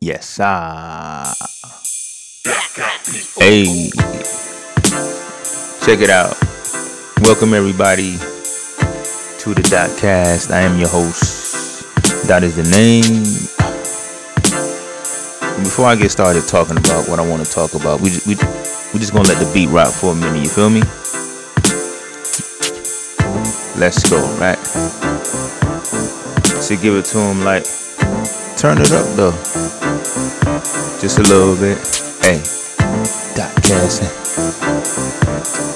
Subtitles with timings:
[0.00, 1.34] Yes, ah.
[3.38, 3.90] Hey,
[5.84, 6.36] check it out.
[7.22, 8.12] Welcome everybody
[9.38, 10.52] to the Dotcast.
[10.52, 11.84] I am your host.
[12.28, 13.24] That is the name.
[15.64, 18.34] Before I get started talking about what I want to talk about, we just, we
[18.92, 20.42] we just gonna let the beat rock for a minute.
[20.42, 20.82] You feel me?
[23.80, 24.58] Let's go, right?
[26.62, 27.64] So give it to him like,
[28.56, 29.32] turn it up though,
[31.04, 31.76] just a little bit.
[32.24, 32.40] Hey,
[33.36, 34.08] dot casting.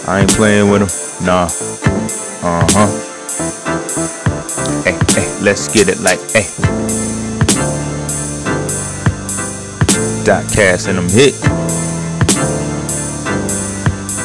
[0.08, 1.44] I ain't playing with him, nah.
[2.40, 2.88] Uh huh.
[4.84, 6.48] Hey, hey, let's get it like, hey.
[10.24, 11.34] Dot casting them hit.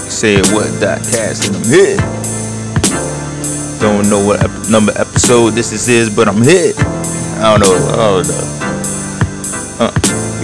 [0.09, 1.99] Say what dot casting them hit.
[3.81, 6.79] Don't know what ep- number episode this is, is, but I'm hit.
[6.79, 7.75] I don't know.
[7.91, 8.39] Oh no.
[8.39, 8.62] Uh,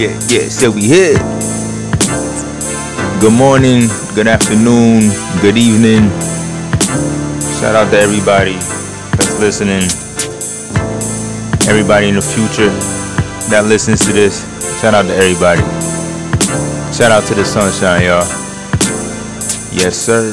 [0.00, 0.48] yeah, yeah.
[0.48, 1.20] So we hit.
[3.20, 3.84] Good morning,
[4.14, 6.08] good afternoon, good evening.
[7.60, 8.54] Shout out to everybody
[9.12, 9.84] that's listening.
[11.68, 12.72] Everybody in the future
[13.52, 14.40] that listens to this.
[14.80, 15.60] Shout out to everybody.
[16.96, 18.24] Shout out to the sunshine, y'all.
[19.76, 20.32] Yes, sir.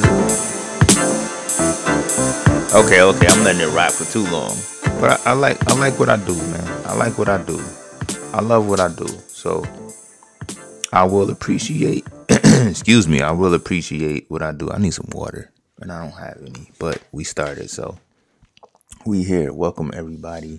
[2.72, 4.56] Okay, okay, I'm letting it rock for too long.
[4.98, 6.86] But I, I like I like what I do, man.
[6.86, 7.60] I like what I do.
[8.32, 9.27] I love what I do.
[9.38, 9.64] So
[10.92, 14.68] I will appreciate excuse me, I will appreciate what I do.
[14.68, 15.52] I need some water.
[15.80, 16.72] And I don't have any.
[16.80, 18.00] But we started, so
[19.06, 19.52] we here.
[19.52, 20.58] Welcome everybody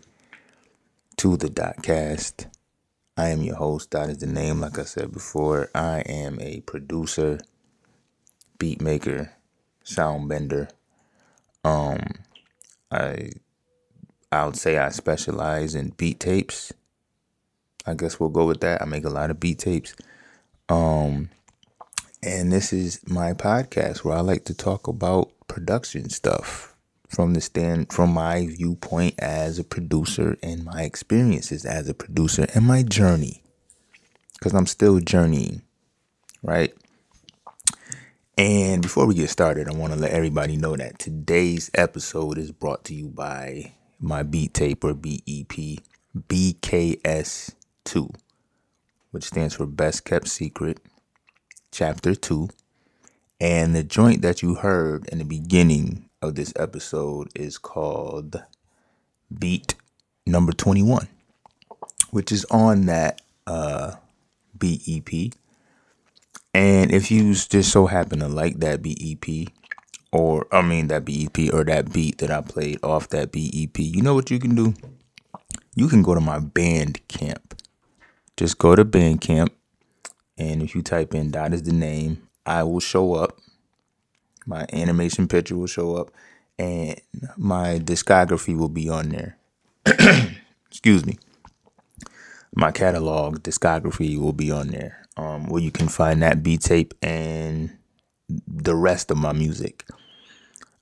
[1.18, 2.46] to the Dotcast.
[3.18, 3.90] I am your host.
[3.90, 5.70] Dot is the name, like I said before.
[5.76, 7.40] I am a producer,
[8.60, 9.34] beat maker,
[9.84, 10.70] sound bender.
[11.66, 12.00] Um,
[12.90, 13.32] I
[14.32, 16.72] I would say I specialize in beat tapes.
[17.86, 18.82] I guess we'll go with that.
[18.82, 19.96] I make a lot of beat tapes.
[20.68, 21.30] Um,
[22.22, 26.76] and this is my podcast where I like to talk about production stuff
[27.08, 32.46] from the stand from my viewpoint as a producer and my experiences as a producer
[32.54, 33.42] and my journey
[34.34, 35.64] because I'm still journeying,
[36.44, 36.74] right?
[38.38, 42.52] And before we get started, I want to let everybody know that today's episode is
[42.52, 45.52] brought to you by my beat tape or BEP
[47.90, 48.14] BKS2,
[49.12, 50.80] which stands for Best Kept Secret,
[51.72, 52.50] Chapter 2.
[53.42, 58.44] And the joint that you heard in the beginning of this episode is called
[59.38, 59.76] Beat
[60.26, 61.08] Number 21,
[62.12, 63.94] which is on that uh,
[64.54, 65.34] BEP.
[66.54, 69.54] And if you just so happen to like that BEP,
[70.12, 74.02] or I mean that BEP or that beat that I played off that BEP, you
[74.02, 74.74] know what you can do?
[75.76, 77.59] You can go to my Bandcamp.
[78.40, 79.50] Just go to Bandcamp,
[80.38, 83.38] and if you type in "Dot is the name," I will show up.
[84.46, 86.10] My animation picture will show up,
[86.58, 87.02] and
[87.36, 89.38] my discography will be on there.
[90.72, 91.18] Excuse me.
[92.56, 96.94] My catalog discography will be on there, um, where you can find that B tape
[97.02, 97.78] and
[98.48, 99.84] the rest of my music.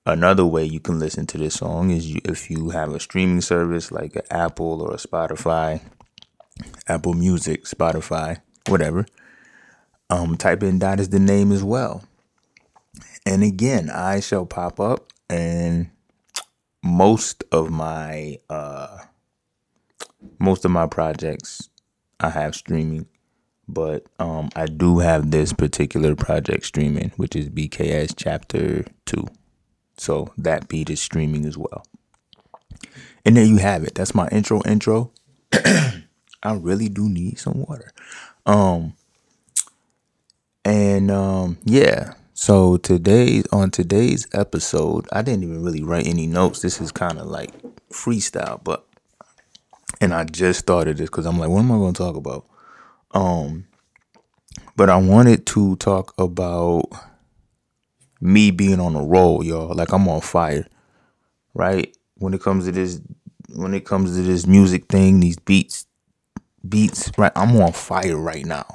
[0.05, 3.41] Another way you can listen to this song is you, if you have a streaming
[3.41, 5.81] service like Apple or Spotify,
[6.87, 9.05] Apple Music, Spotify, whatever.
[10.09, 12.03] Um, type in "Dot" is the name as well.
[13.25, 15.89] And again, I shall pop up, and
[16.83, 18.99] most of my uh,
[20.39, 21.69] most of my projects
[22.19, 23.07] I have streaming,
[23.67, 29.25] but um, I do have this particular project streaming, which is BKS Chapter Two.
[29.97, 31.85] So that beat is streaming as well.
[33.25, 33.95] And there you have it.
[33.95, 35.11] That's my intro intro.
[36.43, 37.91] I really do need some water.
[38.45, 38.93] Um
[40.63, 42.13] and um yeah.
[42.33, 46.61] So today on today's episode, I didn't even really write any notes.
[46.61, 47.51] This is kind of like
[47.89, 48.85] freestyle, but
[49.99, 52.45] and I just started this cuz I'm like, what am I going to talk about?
[53.11, 53.65] Um
[54.75, 56.83] but I wanted to talk about
[58.21, 59.73] me being on a roll, y'all.
[59.75, 60.67] Like I'm on fire,
[61.55, 61.95] right?
[62.17, 63.01] When it comes to this,
[63.55, 65.86] when it comes to this music thing, these beats,
[66.69, 67.31] beats, right?
[67.35, 68.65] I'm on fire right now.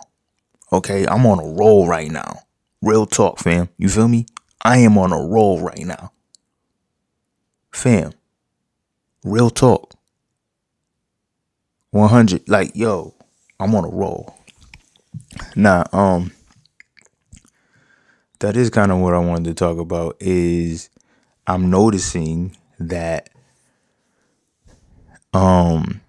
[0.72, 2.40] Okay, I'm on a roll right now.
[2.80, 3.68] Real talk, fam.
[3.78, 4.26] You feel me?
[4.64, 6.12] I am on a roll right now,
[7.72, 8.12] fam.
[9.24, 9.94] Real talk.
[11.90, 13.14] 100, like yo,
[13.60, 14.34] I'm on a roll.
[15.54, 16.32] Nah, um
[18.38, 20.90] that is kind of what I wanted to talk about is
[21.46, 23.30] I'm noticing that
[25.32, 26.00] um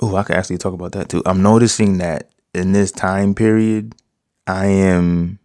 [0.00, 1.22] oh, I can actually talk about that too.
[1.26, 3.94] I'm noticing that in this time period,
[4.46, 5.38] I am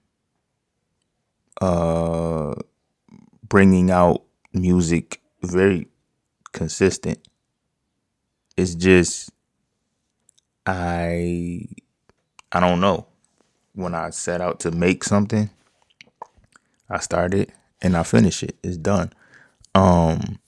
[1.62, 2.56] uh
[3.48, 4.24] bringing out
[4.54, 5.88] music very
[6.52, 7.20] consistent.
[8.58, 9.32] It's just
[10.66, 11.66] I
[12.52, 13.08] I don't know.
[13.76, 15.50] When I set out to make something,
[16.90, 17.52] I start it
[17.82, 18.56] and I finish it.
[18.64, 19.12] It's done.
[19.76, 20.40] Um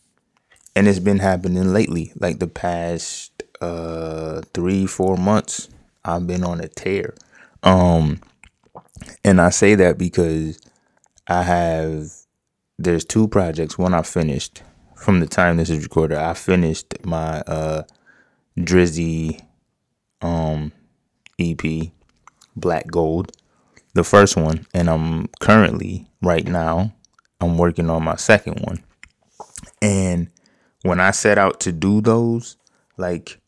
[0.75, 5.69] and it's been happening lately, like the past uh 3 4 months.
[6.03, 7.13] I've been on a tear.
[7.63, 8.21] Um
[9.23, 10.59] and I say that because
[11.27, 12.11] I have
[12.77, 13.77] there's two projects.
[13.77, 14.61] One I finished
[14.95, 16.17] from the time this is recorded.
[16.17, 17.83] I finished my uh
[18.57, 19.41] Drizzy
[20.21, 20.71] um
[21.39, 21.91] EP
[22.55, 23.31] Black Gold,
[23.93, 26.93] the first one, and I'm currently right now
[27.41, 28.83] I'm working on my second one.
[29.81, 30.29] And
[30.83, 32.57] when I set out to do those,
[32.97, 33.39] like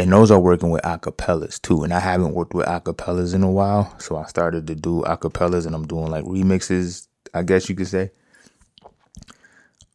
[0.00, 1.84] and those are working with acapellas too.
[1.84, 3.94] And I haven't worked with acapellas in a while.
[3.98, 7.86] So I started to do acapellas and I'm doing like remixes, I guess you could
[7.86, 8.10] say.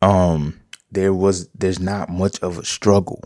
[0.04, 0.62] Um,
[0.92, 3.24] there was there's not much of a struggle,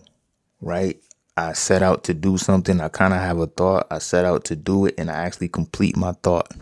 [0.61, 0.97] right?
[1.35, 4.45] I set out to do something, I kind of have a thought, I set out
[4.45, 6.53] to do it, and I actually complete my thought.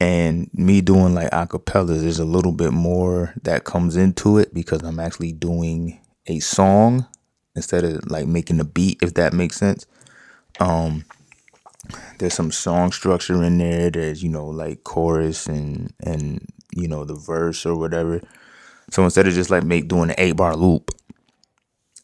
[0.00, 4.82] And me doing like acapellas, there's a little bit more that comes into it because
[4.82, 7.06] I'm actually doing a song
[7.56, 9.86] instead of like making a beat, if that makes sense.
[10.60, 11.04] Um,
[12.18, 13.90] there's some song structure in there.
[13.90, 18.20] There's you know like chorus and and you know the verse or whatever.
[18.90, 20.92] So instead of just like make doing an eight bar loop,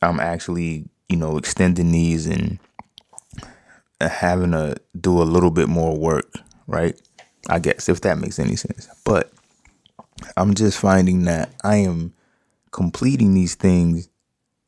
[0.00, 2.58] I'm actually you know, extending these and
[4.00, 6.32] having to do a little bit more work,
[6.66, 6.98] right?
[7.50, 8.88] I guess if that makes any sense.
[9.04, 9.30] But
[10.38, 12.14] I'm just finding that I am
[12.70, 14.08] completing these things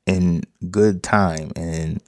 [0.06, 2.01] in good time and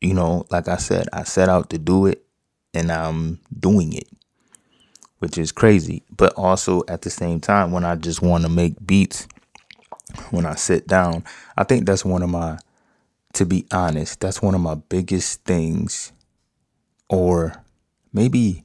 [0.00, 2.26] you know, like I said, I set out to do it
[2.74, 4.08] and I'm doing it,
[5.18, 6.02] which is crazy.
[6.14, 9.26] But also at the same time, when I just want to make beats,
[10.30, 11.24] when I sit down,
[11.56, 12.58] I think that's one of my
[13.34, 16.12] to be honest, that's one of my biggest things.
[17.08, 17.64] Or
[18.12, 18.64] maybe,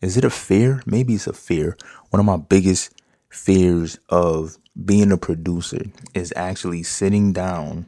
[0.00, 0.82] is it a fear?
[0.84, 1.76] Maybe it's a fear.
[2.10, 2.92] One of my biggest
[3.28, 5.82] fears of being a producer
[6.12, 7.86] is actually sitting down,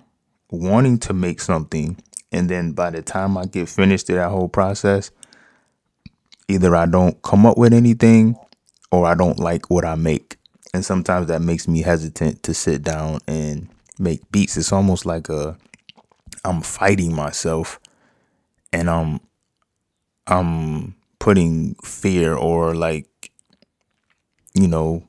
[0.52, 1.96] wanting to make something,
[2.30, 5.10] and then by the time I get finished to that whole process,
[6.48, 8.36] either I don't come up with anything
[8.90, 10.36] or I don't like what I make.
[10.74, 13.68] And sometimes that makes me hesitant to sit down and
[13.98, 14.56] make beats.
[14.56, 15.56] It's almost like a
[16.44, 17.78] I'm fighting myself
[18.72, 19.20] and I'm
[20.26, 23.30] I'm putting fear or like
[24.54, 25.04] you know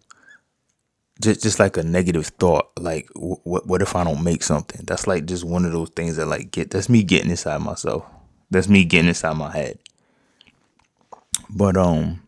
[1.21, 4.81] just just like a negative thought like what what if I don't make something?
[4.85, 8.05] That's like just one of those things that like get that's me getting inside myself.
[8.49, 9.79] That's me getting inside my head.
[11.49, 12.21] But um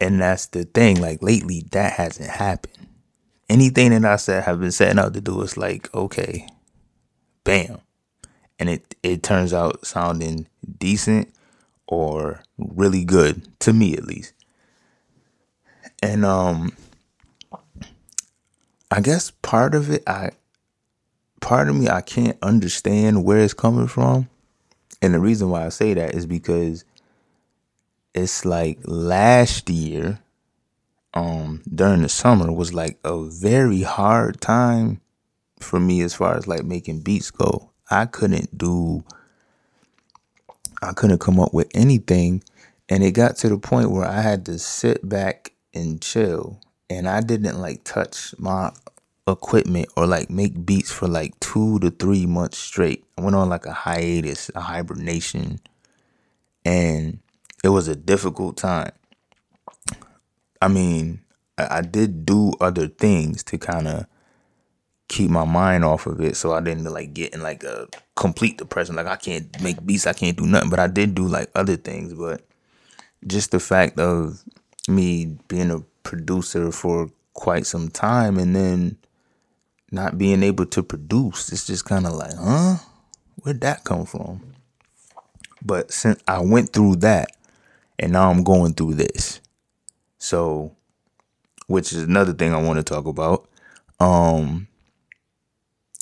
[0.00, 2.86] and that's the thing like lately that hasn't happened.
[3.50, 6.48] Anything that I said have been setting out to do is like okay
[7.44, 7.80] bam.
[8.58, 11.32] And it it turns out sounding decent
[11.86, 14.32] or really good to me at least.
[16.02, 16.72] And um
[18.90, 20.30] I guess part of it I
[21.40, 24.28] part of me I can't understand where it's coming from.
[25.02, 26.84] And the reason why I say that is because
[28.14, 30.20] it's like last year
[31.14, 35.00] um during the summer was like a very hard time
[35.60, 37.70] for me as far as like making beats go.
[37.90, 39.04] I couldn't do
[40.82, 42.42] I couldn't come up with anything
[42.88, 46.58] and it got to the point where I had to sit back and chill
[46.90, 48.72] and I didn't like touch my
[49.26, 53.04] equipment or like make beats for like 2 to 3 months straight.
[53.16, 55.60] I went on like a hiatus, a hibernation
[56.64, 57.18] and
[57.62, 58.92] it was a difficult time.
[60.60, 61.20] I mean,
[61.58, 64.06] I did do other things to kind of
[65.08, 68.58] keep my mind off of it so I didn't like get in like a complete
[68.58, 68.96] depression.
[68.96, 70.70] Like I can't make beats, I can't do nothing.
[70.70, 72.14] But I did do like other things.
[72.14, 72.42] But
[73.26, 74.42] just the fact of
[74.86, 78.96] me being a producer for quite some time and then
[79.92, 82.76] not being able to produce, it's just kind of like, huh?
[83.42, 84.54] Where'd that come from?
[85.62, 87.28] But since I went through that
[87.98, 89.40] and now I'm going through this.
[90.16, 90.74] So,
[91.66, 93.48] which is another thing I want to talk about.
[94.00, 94.66] Um,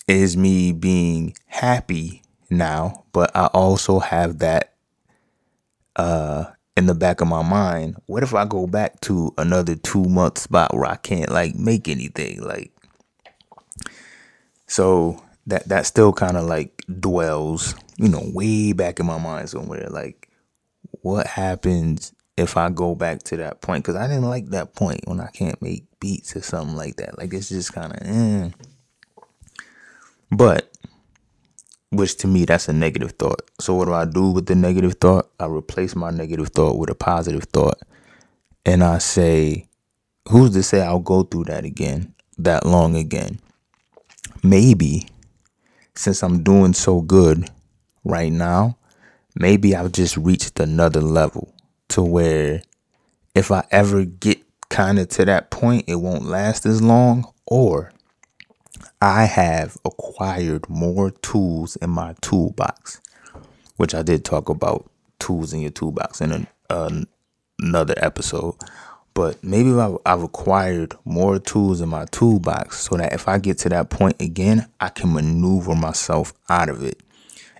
[0.06, 4.72] is me being happy now, but I also have that
[5.96, 6.44] uh
[6.76, 7.96] in the back of my mind.
[8.06, 11.88] What if I go back to another 2 month spot where I can't like make
[11.88, 12.72] anything like
[14.66, 19.48] so that that still kind of like dwells you know, way back in my mind
[19.48, 19.88] somewhere.
[19.90, 20.28] Like,
[21.02, 23.84] what happens if I go back to that point?
[23.84, 27.18] Because I didn't like that point when I can't make beats or something like that.
[27.18, 28.50] Like, it's just kind of, eh.
[30.30, 30.70] But,
[31.96, 33.42] which to me, that's a negative thought.
[33.60, 35.30] So, what do I do with the negative thought?
[35.40, 37.78] I replace my negative thought with a positive thought.
[38.64, 39.68] And I say,
[40.28, 43.40] who's to say I'll go through that again, that long again?
[44.42, 45.08] Maybe
[45.94, 47.48] since I'm doing so good
[48.04, 48.76] right now,
[49.34, 51.54] maybe I've just reached another level
[51.88, 52.62] to where
[53.34, 54.38] if I ever get
[54.68, 57.92] kind of to that point, it won't last as long, or
[59.00, 63.00] I have acquired more tools in my toolbox,
[63.76, 67.02] which I did talk about tools in your toolbox in a, uh,
[67.60, 68.54] another episode.
[69.12, 73.58] But maybe I've, I've acquired more tools in my toolbox so that if I get
[73.58, 77.02] to that point again, I can maneuver myself out of it.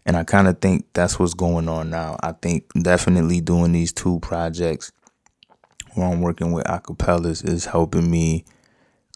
[0.04, 2.16] And I kind of think that's what's going on now.
[2.22, 4.92] I think definitely doing these two projects
[5.94, 8.44] where I'm working with acapellas is helping me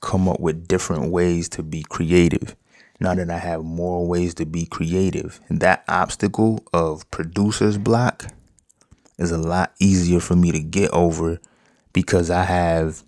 [0.00, 2.56] come up with different ways to be creative.
[3.00, 8.26] Now that I have more ways to be creative, that obstacle of producer's block
[9.18, 11.38] is a lot easier for me to get over
[11.92, 13.02] because I have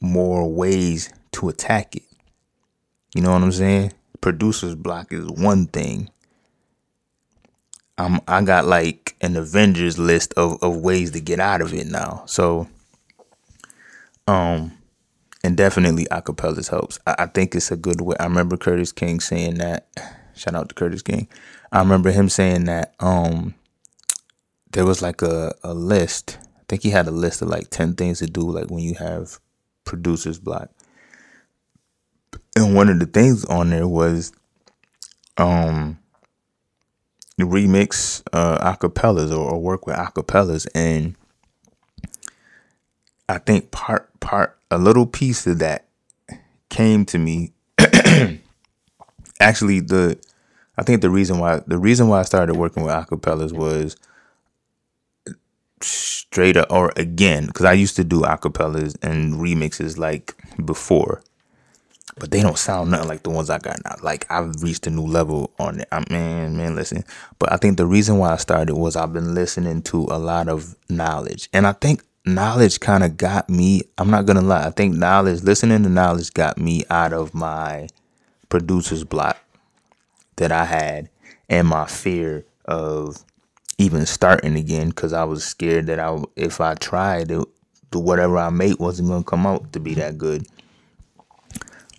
[0.00, 2.02] more ways to attack it.
[3.14, 3.92] You know what I'm saying?
[4.20, 6.10] Producer's block is one thing.
[7.96, 11.86] I'm I got like an Avengers list of, of ways to get out of it
[11.86, 12.24] now.
[12.26, 12.68] So
[14.26, 14.72] um
[15.44, 16.98] and definitely acapellas helps.
[17.06, 18.16] I, I think it's a good way.
[18.18, 19.86] I remember Curtis King saying that.
[20.36, 21.28] Shout out to Curtis King.
[21.70, 23.54] I remember him saying that um
[24.72, 27.94] there was like a, a list I think he had a list of like 10
[27.94, 29.38] things to do, like when you have
[29.84, 30.70] producer's block.
[32.56, 34.32] And one of the things on there was
[35.36, 35.98] um
[37.38, 41.16] remix uh acapellas or, or work with acapellas and
[43.28, 45.86] I think part part a little piece of that
[46.68, 47.52] came to me
[49.40, 50.18] actually the
[50.76, 53.96] I think the reason why the reason why I started working with acapellas was
[55.80, 61.22] straight up or again because I used to do acapellas and remixes like before,
[62.18, 63.94] but they don't sound nothing like the ones I got now.
[64.02, 65.88] Like I've reached a new level on it.
[65.92, 67.04] I man, man, listen.
[67.38, 70.48] But I think the reason why I started was I've been listening to a lot
[70.48, 73.82] of Knxwledge, and I think Knxwledge kind of got me.
[73.98, 74.66] I'm not gonna lie.
[74.66, 77.88] I think Knxwledge, listening to Knxwledge, got me out of my
[78.48, 79.36] producer's block
[80.36, 81.10] that I had
[81.50, 83.22] and my fear of
[83.76, 87.46] even starting again because I was scared that I if I tried it,
[87.90, 90.46] the whatever I made wasn't gonna come out to be that good.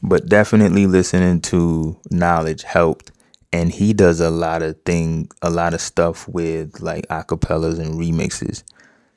[0.02, 3.12] But definitely listening to Knxwledge helped,
[3.54, 7.94] and he does a lot of thing, a lot of stuff with like acapellas and
[8.00, 8.64] remixes.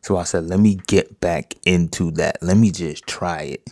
[0.08, 2.42] So I said, let me get back into that.
[2.42, 3.68] Let me just try it.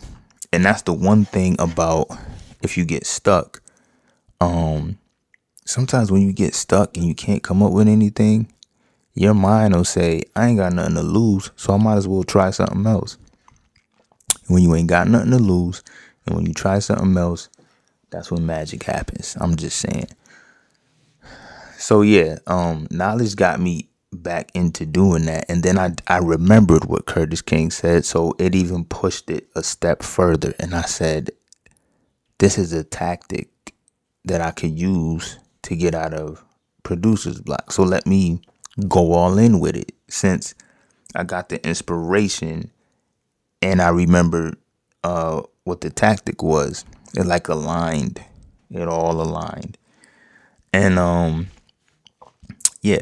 [0.53, 2.09] And that's the one thing about
[2.61, 3.59] if you get stuck.
[4.39, 4.99] Um,
[5.65, 8.53] sometimes when you get stuck and you can't come up with anything,
[9.15, 12.23] your mind will say, I ain't got nothing to lose, so I might as well
[12.23, 13.17] try something else.
[14.45, 15.83] When you ain't got nothing to lose,
[16.27, 17.49] and when you try something else,
[18.11, 19.35] that's when magic happens.
[19.41, 20.09] I'm just saying.
[21.79, 26.85] So yeah, um, Knxwledge got me back into doing that, and then I I remembered
[26.85, 31.31] what Curtis King said, so it even pushed it a step further, and I said,
[32.39, 33.49] this is a tactic
[34.25, 36.43] that I could use to get out of
[36.83, 37.71] producer's block.
[37.71, 38.41] So let me
[38.87, 40.53] go all in with it since
[41.15, 42.71] I got the inspiration
[43.61, 44.57] and I remembered
[45.03, 46.85] uh, what the tactic was.
[47.15, 48.23] It like aligned.
[48.71, 49.77] It all aligned.
[50.73, 51.47] And um
[52.81, 53.01] yeah.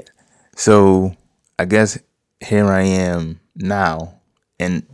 [0.55, 1.15] So
[1.59, 1.99] I guess
[2.39, 4.19] here I am now.
[4.59, 4.85] And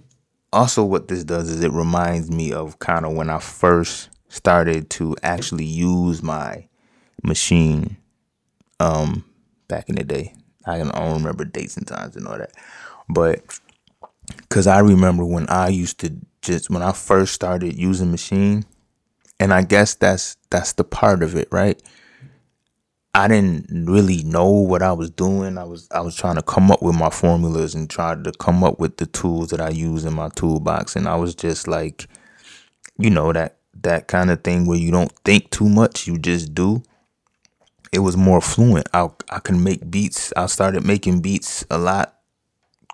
[0.51, 4.89] also what this does is it reminds me of kind of when I first started
[4.91, 6.67] to actually use my
[7.23, 7.97] machine
[8.79, 9.23] um
[9.67, 10.33] back in the day.
[10.65, 12.51] I don't remember dates and times and all that.
[13.09, 13.41] But
[14.37, 18.63] because I remember when I used to just when I first started using Maschine,
[19.39, 21.81] and I guess that's that's the part of it, right?
[23.13, 25.57] I didn't really know what I was doing.
[25.57, 28.63] I was I was trying to come up with my formulas and try to come
[28.63, 32.07] up with the tools that I use in my toolbox, and I was just like,
[32.97, 36.53] you know that that kind of thing where you don't think too much, you just
[36.55, 36.83] do
[37.91, 38.87] it was more fluent.
[38.93, 40.31] I I can make beats.
[40.35, 42.15] I started making beats a lot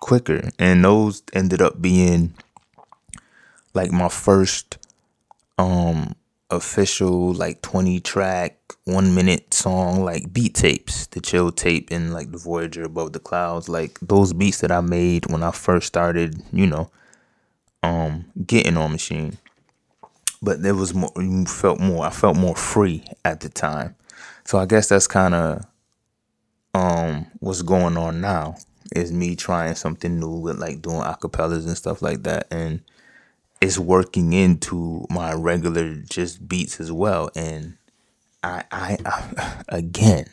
[0.00, 2.34] quicker, and those ended up being
[3.74, 4.78] like my first
[5.58, 6.14] um
[6.50, 12.32] official like 20 track one minute song like beat tapes the chill tape and like
[12.32, 16.42] the voyager above the clouds like those beats that i made when i first started
[16.52, 16.90] you know
[17.82, 19.36] um getting on Maschine.
[20.40, 23.96] But there was more you felt more i felt more free at the time.
[24.44, 25.64] So i guess that's kind of
[26.74, 28.56] um what's going on now
[28.94, 32.46] is me trying something new with like doing acapellas and stuff like that.
[32.50, 32.82] And
[33.60, 37.30] it's working into my regular just beats as well.
[37.36, 37.76] And
[38.42, 40.26] i i, I again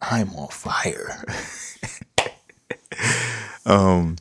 [0.00, 1.24] i'm on fire.
[3.66, 4.16] Um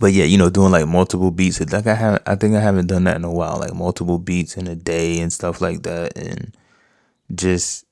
[0.00, 2.86] but yeah you know doing like multiple beats like i have i think i haven't
[2.86, 6.16] done that in a while like multiple beats in a day and stuff like that.
[6.16, 6.56] And
[7.34, 7.84] just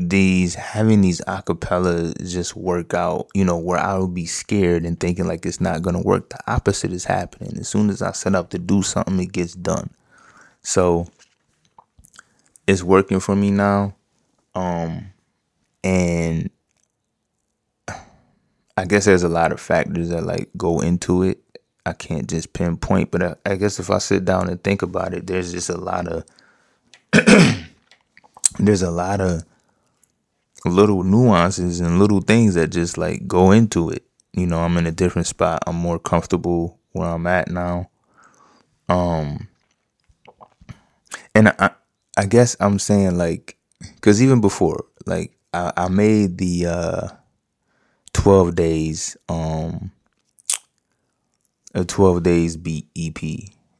[0.00, 4.98] these having these acapella just work out, you know, where I would be scared and
[4.98, 6.28] thinking like it's not gonna work.
[6.28, 7.58] The opposite is happening.
[7.58, 9.90] As soon as I set up to do something, it gets done.
[10.62, 11.08] So
[12.68, 13.96] it's working for me now.
[14.54, 15.06] Um
[15.82, 16.48] and
[18.76, 21.42] I guess there's a lot of factors that like go into it.
[21.84, 25.12] I can't just pinpoint, but I, I guess if I sit down and think about
[25.12, 26.24] it, there's just a lot of
[28.60, 29.42] there's a lot of
[30.64, 34.04] little nuances and little things that just like go into it.
[34.32, 35.62] You know, I'm in a different spot.
[35.66, 37.90] I'm more comfortable where I'm at now.
[38.88, 39.48] Um
[41.34, 41.70] and I
[42.16, 43.56] I guess I'm saying like
[44.00, 47.08] cuz even before like I, I made the uh
[48.12, 49.92] 12 days um
[51.74, 53.22] a 12 days beat EP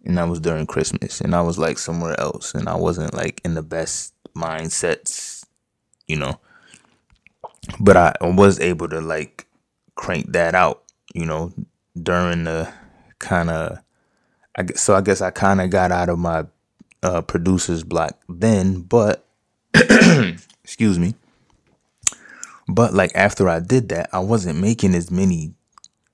[0.05, 3.41] and that was during Christmas and I was like somewhere else and I wasn't like
[3.45, 5.45] in the best mindsets,
[6.07, 6.39] you know
[7.81, 9.47] but I was able to like
[9.95, 10.83] crank that out,
[11.15, 11.53] you know,
[12.01, 12.73] during the
[13.19, 13.79] kind of.
[14.57, 16.45] I guess, so I guess I kind of got out of my
[17.03, 19.25] uh, producer's block then, but
[20.65, 21.15] excuse me.
[22.69, 25.55] But like after I did that, I wasn't making as many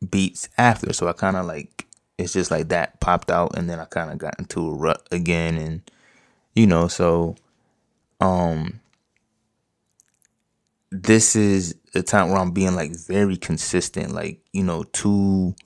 [0.08, 1.86] beats after, so I kind of like
[2.18, 5.06] it's just like that popped out, and then I kind of got into a rut
[5.10, 5.90] again, and
[6.54, 7.36] you know, so
[8.20, 8.80] um
[10.94, 15.56] this is a time where I'm being like very consistent, like, you know, two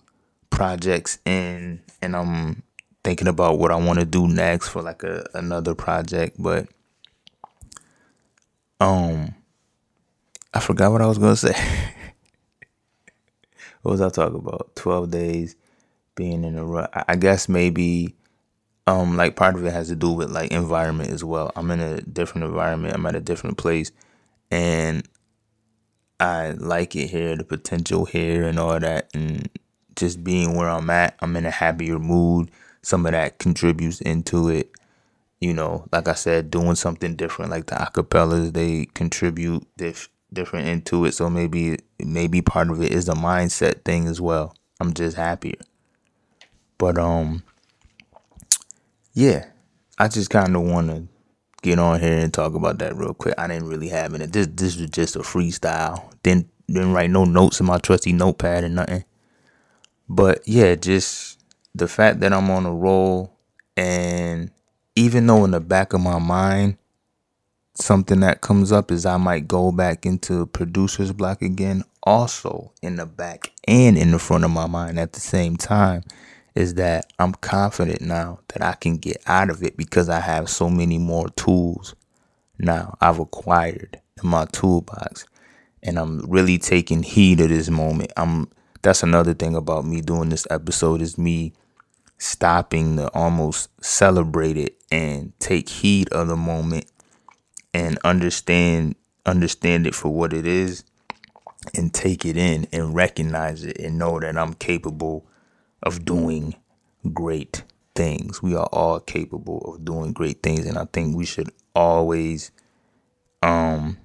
[0.48, 2.62] projects in and I'm
[3.04, 6.66] thinking about what I want to do next for like a another project, but
[8.80, 9.34] um
[10.54, 11.52] I forgot what I was gonna say.
[13.82, 14.74] what was I talking about?
[14.76, 15.56] Twelve days
[16.14, 16.90] being in a rut.
[17.06, 18.16] I guess maybe
[18.86, 21.52] um like part of it has to do with like environment as well.
[21.54, 23.92] I'm in a different environment, I'm at a different place
[24.50, 25.06] and
[26.20, 29.48] I like it here, the potential here, and all that, and
[29.96, 32.50] just being where I'm at, I'm in a happier mood.
[32.82, 34.70] Some of that contributes into it.
[35.40, 40.66] You know, like I said, doing something different, like the acapellas, they contribute dif- different
[40.66, 41.12] into it.
[41.12, 44.56] So maybe, maybe part of it is a mindset thing as well.
[44.80, 45.60] I'm just happier.
[46.76, 47.44] But um,
[49.12, 49.46] yeah,
[49.98, 51.08] I just kind of want to
[51.68, 53.34] get on here and talk about that real quick.
[53.38, 54.32] I didn't really have it.
[54.32, 56.12] This this was just a freestyle.
[56.22, 59.04] Didn't didn't write no notes in my trusty notepad and nothing.
[60.08, 61.38] But yeah, just
[61.74, 63.32] the fact that I'm on a roll
[63.76, 64.50] and
[64.96, 66.78] even though in the back of my mind
[67.74, 71.84] something that comes up is I might go back into producer's block again.
[72.02, 76.02] Also in the back and in the front of my mind at the same time
[76.54, 80.48] is that I'm confident now that I can get out of it because I have
[80.48, 81.94] so many more tools
[82.58, 85.26] now I've acquired in my toolbox.
[85.82, 88.12] And I'm really taking heed of this moment.
[88.16, 88.50] I'm
[88.82, 91.52] that's another thing about me doing this episode is me
[92.18, 96.86] stopping to almost celebrate it and take heed of the moment
[97.72, 100.84] and understand understand it for what it is
[101.74, 105.26] and take it in and recognize it and know that I'm capable
[105.82, 106.54] of doing
[107.12, 107.62] great
[107.94, 108.42] things.
[108.42, 112.50] We are all capable of doing great things and I think we should always
[113.42, 113.96] um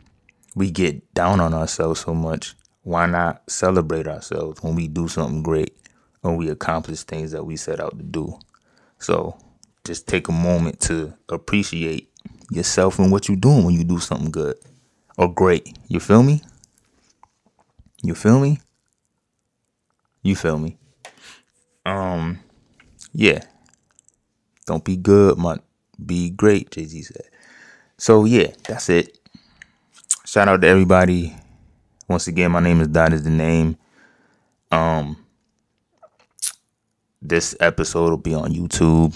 [0.55, 2.55] we get down on ourselves so much.
[2.83, 5.75] Why not celebrate ourselves when we do something great
[6.21, 8.37] when we accomplish things that we set out to do?
[8.99, 9.37] So
[9.83, 12.09] just take a moment to appreciate
[12.49, 14.57] yourself and what you're doing when you do something good
[15.17, 15.77] or great.
[15.87, 16.41] You feel me?
[18.01, 18.59] You feel me?
[20.21, 20.77] You feel me?
[21.85, 22.39] Um,
[23.13, 23.43] yeah.
[24.65, 25.63] Don't be good, but
[26.03, 27.29] be great, Jay Z said.
[27.97, 29.19] So yeah, that's it.
[30.25, 31.35] Shout out to everybody.
[32.07, 33.77] Once again, my name is Dot is the name.
[34.71, 35.17] Um,
[37.21, 39.15] this episode will be on YouTube.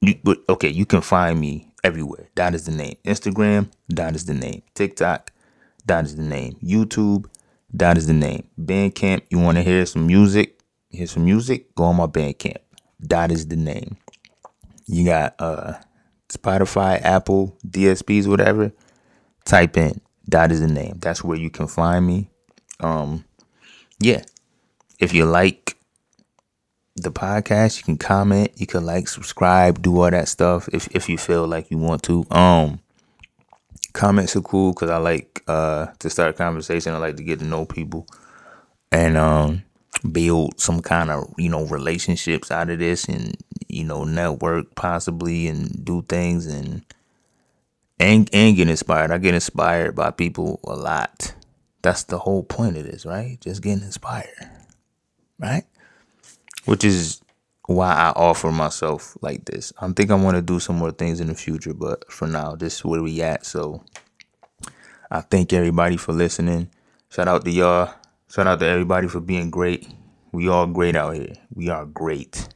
[0.00, 2.28] You, okay, you can find me everywhere.
[2.34, 2.96] Dot is the name.
[3.04, 4.62] Instagram, Dot is the name.
[4.74, 5.30] TikTok,
[5.86, 6.56] Dot is the name.
[6.62, 7.26] YouTube,
[7.76, 8.46] Dot is the name.
[8.60, 10.53] Bandcamp, you want to hear some music?
[10.94, 11.74] Hear some music?
[11.74, 12.58] Go on my Bandcamp.
[13.04, 13.96] Dot is the name.
[14.86, 15.74] You got uh
[16.28, 18.72] Spotify, Apple, DSPs, whatever.
[19.44, 20.00] Type in.
[20.28, 20.98] Dot is the name.
[21.00, 22.30] That's where you can find me.
[22.80, 23.24] Um,
[23.98, 24.22] yeah.
[24.98, 25.76] If you like
[26.96, 31.08] the podcast, you can comment, you can like, subscribe, do all that stuff if if
[31.08, 32.24] you feel like you want to.
[32.30, 32.80] Um,
[33.92, 36.94] comments are cool because I like uh to start a conversation.
[36.94, 38.06] I like to get to know people
[38.92, 39.64] and um
[40.12, 43.36] build some kind of you know relationships out of this and
[43.68, 46.84] you know network possibly and do things and
[47.98, 49.10] and and get inspired.
[49.10, 51.34] I get inspired by people a lot.
[51.82, 53.38] That's the whole point of this, right?
[53.40, 54.50] Just getting inspired,
[55.38, 55.64] right?
[56.64, 57.20] Which is
[57.66, 59.72] why I offer myself like this.
[59.80, 62.54] I think I want to do some more things in the future, but for now,
[62.56, 63.46] this is where we at.
[63.46, 63.82] So
[65.10, 66.70] I thank everybody for listening.
[67.10, 67.94] Shout out to y'all.
[68.34, 69.88] Shout out to everybody for being great.
[70.32, 71.34] We all great out here.
[71.54, 72.48] We are great.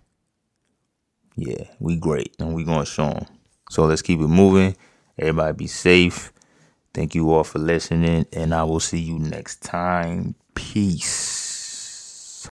[1.36, 3.26] Yeah, we great, and we gonna show them.
[3.70, 4.76] So let's keep it moving.
[5.16, 6.32] Everybody be safe.
[6.92, 10.34] Thank you all for listening, and I will see you next time.
[10.56, 11.37] Peace.